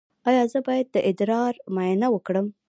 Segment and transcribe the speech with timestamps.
[0.29, 2.47] ایا زه باید د ادرار معاینه وکړم؟